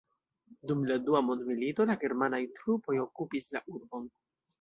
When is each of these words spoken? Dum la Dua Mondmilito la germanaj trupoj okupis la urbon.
Dum 0.69 0.79
la 0.91 0.95
Dua 1.09 1.19
Mondmilito 1.27 1.85
la 1.89 1.95
germanaj 2.05 2.39
trupoj 2.61 2.97
okupis 3.05 3.47
la 3.57 3.63
urbon. 3.75 4.09